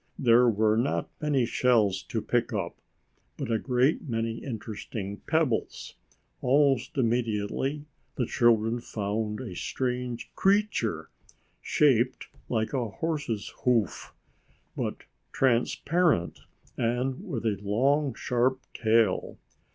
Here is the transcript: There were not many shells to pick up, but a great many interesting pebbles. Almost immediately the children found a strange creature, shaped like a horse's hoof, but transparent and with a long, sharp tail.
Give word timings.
There 0.17 0.49
were 0.49 0.77
not 0.77 1.11
many 1.21 1.45
shells 1.45 2.01
to 2.09 2.23
pick 2.23 2.51
up, 2.51 2.75
but 3.37 3.51
a 3.51 3.59
great 3.59 4.09
many 4.09 4.39
interesting 4.39 5.17
pebbles. 5.27 5.93
Almost 6.41 6.97
immediately 6.97 7.85
the 8.15 8.25
children 8.25 8.79
found 8.81 9.39
a 9.39 9.55
strange 9.55 10.31
creature, 10.33 11.11
shaped 11.61 12.29
like 12.49 12.73
a 12.73 12.87
horse's 12.89 13.53
hoof, 13.63 14.11
but 14.75 15.03
transparent 15.31 16.39
and 16.77 17.23
with 17.23 17.45
a 17.45 17.59
long, 17.61 18.15
sharp 18.15 18.59
tail. 18.73 19.37